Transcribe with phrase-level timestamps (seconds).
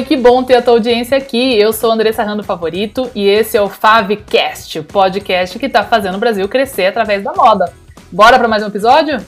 [0.00, 1.58] Oi, que bom ter a tua audiência aqui.
[1.58, 6.14] Eu sou Andressa Rando Favorito e esse é o Favcast, o podcast que está fazendo
[6.14, 7.70] o Brasil crescer através da moda.
[8.10, 9.18] Bora para mais um episódio?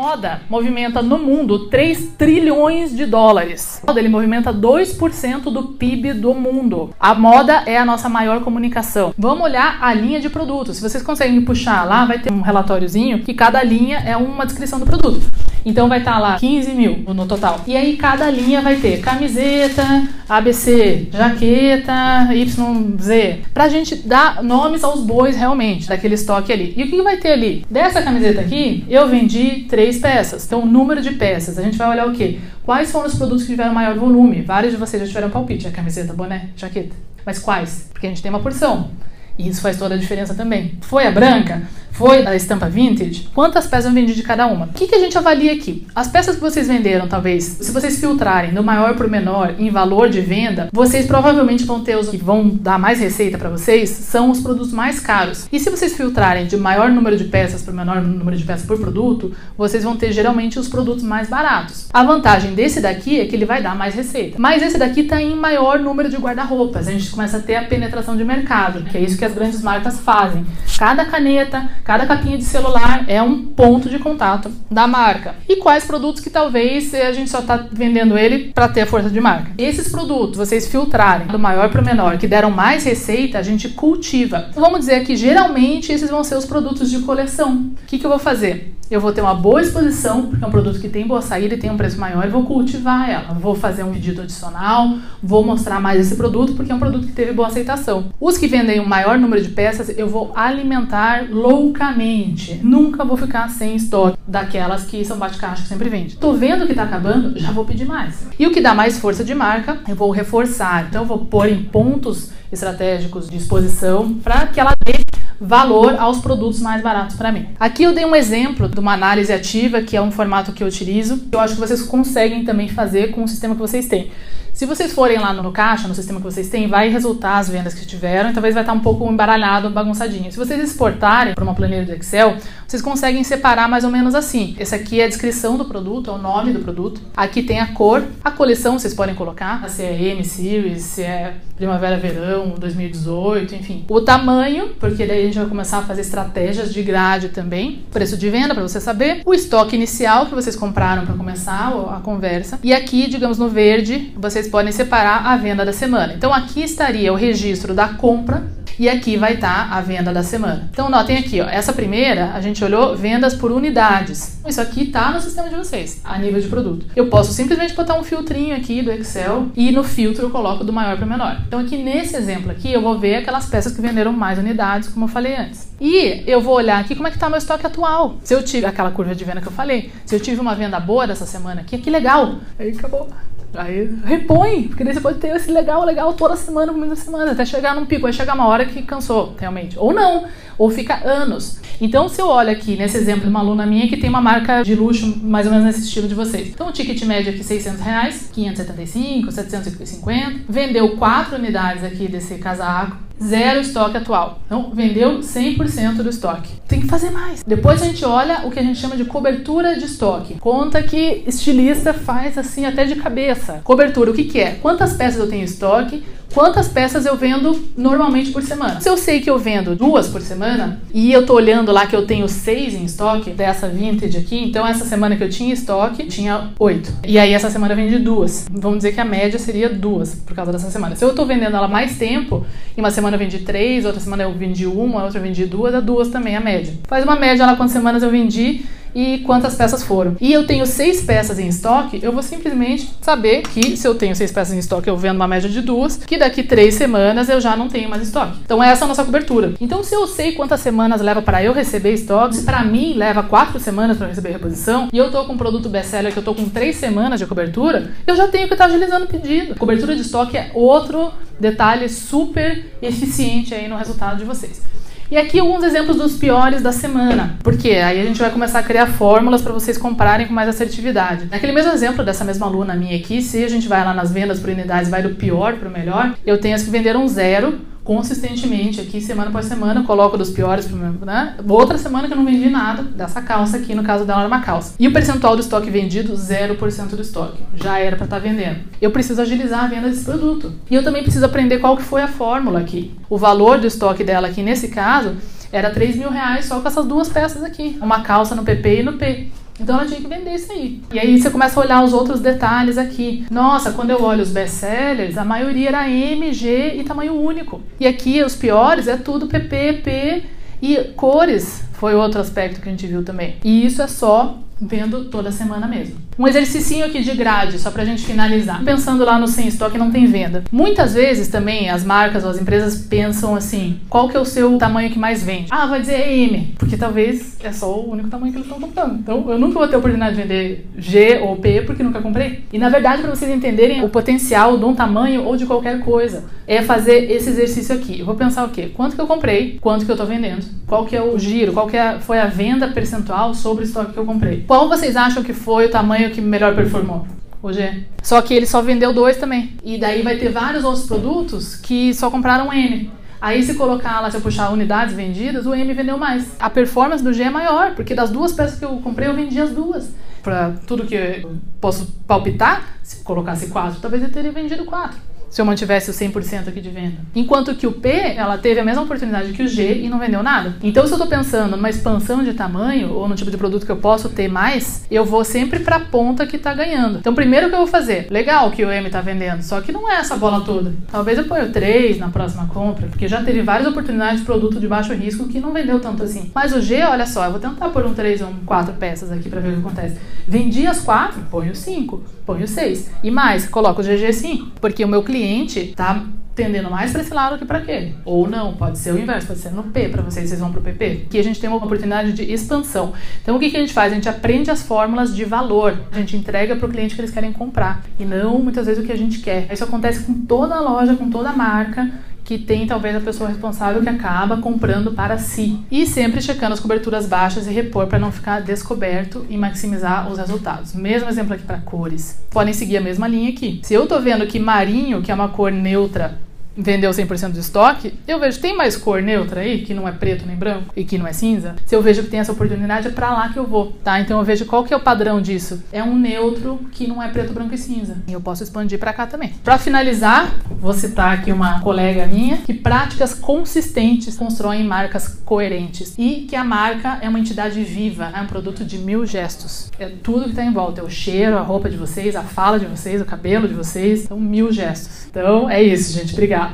[0.00, 3.82] Moda movimenta no mundo 3 trilhões de dólares.
[3.94, 6.94] Ele movimenta 2% do PIB do mundo.
[6.98, 9.12] A moda é a nossa maior comunicação.
[9.18, 10.78] Vamos olhar a linha de produtos.
[10.78, 14.80] Se vocês conseguem puxar lá, vai ter um relatóriozinho que cada linha é uma descrição
[14.80, 15.20] do produto.
[15.64, 17.60] Então vai estar tá lá 15 mil no total.
[17.66, 19.84] E aí cada linha vai ter camiseta,
[20.28, 23.48] ABC, jaqueta, YZ.
[23.52, 26.72] Pra gente dar nomes aos bois realmente, daquele estoque ali.
[26.76, 27.64] E o que vai ter ali?
[27.70, 30.46] Dessa camiseta aqui, eu vendi três peças.
[30.46, 31.58] Então, o número de peças.
[31.58, 32.38] A gente vai olhar o quê?
[32.62, 34.42] Quais foram os produtos que tiveram maior volume?
[34.42, 35.66] Vários de vocês já tiveram palpite.
[35.66, 36.94] A camiseta, boné, jaqueta.
[37.26, 37.88] Mas quais?
[37.92, 38.90] Porque a gente tem uma porção.
[39.36, 40.78] E isso faz toda a diferença também.
[40.82, 41.62] Foi a branca?
[41.92, 44.66] Foi da estampa vintage, quantas peças eu vendi de cada uma?
[44.66, 45.86] O que, que a gente avalia aqui?
[45.94, 49.70] As peças que vocês venderam, talvez, se vocês filtrarem do maior para o menor em
[49.70, 53.90] valor de venda, vocês provavelmente vão ter os que vão dar mais receita para vocês,
[53.90, 55.46] são os produtos mais caros.
[55.52, 58.66] E se vocês filtrarem de maior número de peças para o menor número de peças
[58.66, 61.88] por produto, vocês vão ter geralmente os produtos mais baratos.
[61.92, 64.36] A vantagem desse daqui é que ele vai dar mais receita.
[64.38, 66.88] Mas esse daqui está em maior número de guarda-roupas.
[66.88, 69.62] A gente começa a ter a penetração de mercado, que é isso que as grandes
[69.62, 70.46] marcas fazem.
[70.78, 75.34] Cada caneta, Cada capinha de celular é um ponto de contato da marca.
[75.48, 79.10] E quais produtos que talvez a gente só está vendendo ele para ter a força
[79.10, 79.50] de marca.
[79.58, 83.68] Esses produtos, vocês filtrarem do maior para o menor, que deram mais receita, a gente
[83.68, 84.50] cultiva.
[84.54, 87.72] Vamos dizer que geralmente esses vão ser os produtos de coleção.
[87.82, 88.74] O que, que eu vou fazer?
[88.90, 91.58] Eu vou ter uma boa exposição, porque é um produto que tem boa saída e
[91.58, 93.34] tem um preço maior, e vou cultivar ela.
[93.34, 97.12] Vou fazer um pedido adicional, vou mostrar mais esse produto, porque é um produto que
[97.12, 98.06] teve boa aceitação.
[98.20, 102.60] Os que vendem um maior número de peças, eu vou alimentar loucamente.
[102.62, 106.16] Nunca vou ficar sem estoque daquelas que são bate-caixa que sempre vende.
[106.16, 108.26] Tô vendo que tá acabando, já vou pedir mais.
[108.38, 110.86] E o que dá mais força de marca, eu vou reforçar.
[110.88, 114.92] Então eu vou pôr em pontos estratégicos de exposição para que ela dê
[115.40, 117.46] valor aos produtos mais baratos para mim.
[117.58, 120.68] Aqui eu dei um exemplo de uma análise ativa, que é um formato que eu
[120.68, 124.10] utilizo, eu acho que vocês conseguem também fazer com o sistema que vocês têm.
[124.52, 127.74] Se vocês forem lá no, caixa, no sistema que vocês têm, vai resultar as vendas
[127.74, 130.30] que tiveram e talvez vai estar um pouco embaralhado, bagunçadinho.
[130.30, 134.56] Se vocês exportarem para uma planilha do Excel, vocês conseguem separar mais ou menos assim.
[134.58, 137.00] Esse aqui é a descrição do produto, é o nome do produto.
[137.16, 141.34] Aqui tem a cor, a coleção vocês podem colocar, se é M Series, se é
[141.56, 143.84] Primavera Verão 2018, enfim.
[143.88, 147.84] O tamanho, porque daí a gente vai começar a fazer estratégias de grade também.
[147.90, 149.22] Preço de venda para você saber.
[149.24, 152.58] O estoque inicial que vocês compraram para começar a conversa.
[152.62, 156.12] E aqui, digamos no verde, você vocês podem separar a venda da semana.
[156.12, 158.42] Então aqui estaria o registro da compra
[158.80, 160.70] e aqui vai estar tá a venda da semana.
[160.72, 164.40] Então notem aqui, ó, essa primeira a gente olhou vendas por unidades.
[164.46, 166.86] Isso aqui está no sistema de vocês, a nível de produto.
[166.96, 170.72] Eu posso simplesmente botar um filtrinho aqui do Excel e no filtro eu coloco do
[170.72, 171.42] maior para o menor.
[171.46, 175.04] Então aqui nesse exemplo aqui eu vou ver aquelas peças que venderam mais unidades, como
[175.04, 175.70] eu falei antes.
[175.78, 178.16] E eu vou olhar aqui como é que está meu estoque atual.
[178.24, 180.80] Se eu tive aquela curva de venda que eu falei, se eu tive uma venda
[180.80, 182.36] boa dessa semana aqui, que legal.
[182.58, 183.10] Aí acabou.
[183.54, 187.44] Aí repõe, porque daí você pode ter esse legal, legal toda semana, muita semana, até
[187.44, 188.06] chegar num pico.
[188.06, 189.78] Aí chega uma hora que cansou, realmente.
[189.78, 191.60] Ou não, ou fica anos.
[191.80, 194.74] Então, se eu olho aqui nesse exemplo uma aluna minha que tem uma marca de
[194.74, 196.48] luxo mais ou menos nesse estilo de vocês.
[196.48, 200.40] Então, o ticket médio aqui 600 reais, 575, 750.
[200.48, 204.40] Vendeu quatro unidades aqui desse casaco zero estoque atual.
[204.46, 206.50] Então, vendeu 100% do estoque.
[206.66, 207.42] Tem que fazer mais.
[207.44, 210.34] Depois a gente olha o que a gente chama de cobertura de estoque.
[210.34, 213.60] Conta que estilista faz assim até de cabeça.
[213.64, 214.52] Cobertura, o que, que é?
[214.52, 216.02] Quantas peças eu tenho em estoque?
[216.32, 218.80] quantas peças eu vendo normalmente por semana.
[218.80, 221.94] Se eu sei que eu vendo duas por semana e eu tô olhando lá que
[221.94, 226.06] eu tenho seis em estoque dessa vintage aqui, então essa semana que eu tinha estoque,
[226.06, 226.92] tinha oito.
[227.06, 228.46] E aí essa semana vendi duas.
[228.50, 230.96] Vamos dizer que a média seria duas por causa dessa semana.
[230.96, 232.46] Se eu tô vendendo ela mais tempo,
[232.76, 235.74] em uma semana eu vendi três, outra semana eu vendi uma, outra eu vendi duas,
[235.74, 236.74] a duas também a média.
[236.88, 238.64] Faz uma média lá quantas semanas eu vendi
[238.94, 240.16] e quantas peças foram.
[240.20, 244.14] E eu tenho seis peças em estoque, eu vou simplesmente saber que se eu tenho
[244.14, 247.40] seis peças em estoque, eu vendo uma média de duas, que daqui três semanas eu
[247.40, 248.38] já não tenho mais estoque.
[248.44, 249.54] Então essa é a nossa cobertura.
[249.60, 253.22] Então se eu sei quantas semanas leva para eu receber estoque, se para mim leva
[253.22, 256.34] quatro semanas para receber reposição, e eu tô com um produto best-seller que eu tô
[256.34, 259.54] com três semanas de cobertura, eu já tenho que estar agilizando o pedido.
[259.56, 264.62] Cobertura de estoque é outro detalhe super eficiente aí no resultado de vocês.
[265.10, 268.62] E aqui alguns exemplos dos piores da semana, porque aí a gente vai começar a
[268.62, 271.26] criar fórmulas para vocês comprarem com mais assertividade.
[271.28, 274.38] Naquele mesmo exemplo dessa mesma aluna minha aqui, se a gente vai lá nas vendas
[274.38, 277.58] por unidades, vai do pior para o melhor, eu tenho as que venderam zero,
[277.90, 281.34] consistentemente aqui, semana após semana, coloco dos piores, né?
[281.48, 284.42] Outra semana que eu não vendi nada dessa calça aqui, no caso dela era uma
[284.42, 284.74] calça.
[284.78, 287.42] E o percentual do estoque vendido, 0% do estoque.
[287.52, 288.60] Já era para estar tá vendendo.
[288.80, 290.52] Eu preciso agilizar a venda desse produto.
[290.70, 292.94] E eu também preciso aprender qual que foi a fórmula aqui.
[293.08, 295.16] O valor do estoque dela aqui, nesse caso,
[295.50, 297.76] era 3 mil reais só com essas duas peças aqui.
[297.82, 299.32] Uma calça no PP e no P.
[299.60, 300.80] Então ela tinha que vender isso aí.
[300.92, 303.26] E aí você começa a olhar os outros detalhes aqui.
[303.30, 307.60] Nossa, quando eu olho os best-sellers, a maioria era M, G e tamanho único.
[307.78, 310.22] E aqui os piores é tudo PP, P
[310.62, 313.36] e cores foi outro aspecto que a gente viu também.
[313.42, 315.96] E isso é só vendo toda semana mesmo.
[316.18, 318.62] Um exercício aqui de grade, só pra gente finalizar.
[318.62, 320.44] Pensando lá no sem estoque não tem venda.
[320.52, 324.58] Muitas vezes também as marcas ou as empresas pensam assim: qual que é o seu
[324.58, 325.46] tamanho que mais vende?
[325.50, 328.98] Ah, vai dizer M, porque talvez é só o único tamanho que eles estão comprando.
[328.98, 332.44] Então eu nunca vou ter a oportunidade de vender G ou P porque nunca comprei.
[332.52, 336.24] E na verdade, para vocês entenderem o potencial de um tamanho ou de qualquer coisa,
[336.46, 338.00] é fazer esse exercício aqui.
[338.00, 338.70] Eu vou pensar o quê?
[338.74, 339.58] Quanto que eu comprei?
[339.60, 340.44] Quanto que eu tô vendendo?
[340.66, 341.52] Qual que é o giro?
[341.52, 344.44] Qual que é, foi a venda percentual sobre o estoque que eu comprei?
[344.50, 347.06] Qual vocês acham que foi o tamanho que melhor performou?
[347.52, 347.84] G.
[348.02, 349.56] Só que ele só vendeu dois também.
[349.62, 352.90] E daí vai ter vários outros produtos que só compraram M.
[353.20, 356.34] Aí se colocar lá, se eu puxar unidades vendidas, o M vendeu mais.
[356.40, 359.40] A performance do G é maior, porque das duas peças que eu comprei, eu vendi
[359.40, 359.88] as duas.
[360.20, 364.98] Para tudo que eu posso palpitar, se colocasse quatro, talvez eu teria vendido quatro
[365.30, 366.96] se eu mantivesse o 100% aqui de venda.
[367.14, 370.22] Enquanto que o P, ela teve a mesma oportunidade que o G e não vendeu
[370.22, 370.56] nada.
[370.62, 373.70] Então, se eu estou pensando numa expansão de tamanho ou no tipo de produto que
[373.70, 376.98] eu posso ter mais, eu vou sempre para a ponta que está ganhando.
[376.98, 379.88] Então, primeiro que eu vou fazer, legal que o M está vendendo, só que não
[379.88, 380.74] é essa bola toda.
[380.90, 384.66] Talvez eu ponha 3 na próxima compra, porque já teve várias oportunidades de produto de
[384.66, 386.32] baixo risco que não vendeu tanto assim.
[386.34, 389.12] Mas o G, olha só, eu vou tentar pôr um 3 ou um 4 peças
[389.12, 389.96] aqui para ver o que acontece.
[390.26, 392.90] Vendi as 4, ponho 5, ponho 6.
[393.02, 396.02] E mais, coloco o GG sim, porque o meu cliente cliente está
[396.34, 397.94] tendendo mais para esse lado que para aquele.
[398.06, 400.60] Ou não, pode ser o inverso, pode ser no P para vocês, vocês vão para
[400.60, 401.02] o PP.
[401.06, 402.94] Aqui a gente tem uma oportunidade de expansão.
[403.20, 403.92] Então o que, que a gente faz?
[403.92, 405.78] A gente aprende as fórmulas de valor.
[405.92, 408.86] A gente entrega para o cliente que eles querem comprar e não muitas vezes o
[408.86, 409.52] que a gente quer.
[409.52, 411.90] Isso acontece com toda a loja, com toda a marca
[412.30, 415.58] que tem talvez a pessoa responsável que acaba comprando para si.
[415.68, 420.16] E sempre checando as coberturas baixas e repor para não ficar descoberto e maximizar os
[420.16, 420.72] resultados.
[420.72, 422.22] Mesmo exemplo aqui para cores.
[422.30, 423.58] Podem seguir a mesma linha aqui.
[423.64, 426.20] Se eu estou vendo que marinho, que é uma cor neutra,
[426.60, 430.26] vendeu 100% de estoque, eu vejo tem mais cor neutra aí, que não é preto
[430.26, 431.56] nem branco e que não é cinza.
[431.66, 434.00] Se eu vejo que tem essa oportunidade, é para lá que eu vou, tá?
[434.00, 435.62] Então eu vejo qual que é o padrão disso.
[435.72, 437.98] É um neutro que não é preto, branco e cinza.
[438.06, 439.30] E eu posso expandir para cá também.
[439.42, 446.26] Para finalizar, vou citar aqui uma colega minha que práticas consistentes constroem marcas coerentes e
[446.28, 449.70] que a marca é uma entidade viva, é um produto de mil gestos.
[449.78, 452.58] É tudo que está em volta, é o cheiro, a roupa de vocês, a fala
[452.58, 455.06] de vocês, o cabelo de vocês, são mil gestos.
[455.06, 456.12] Então é isso, gente.
[456.12, 456.49] Obrigada.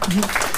[0.00, 0.49] Mm-hmm.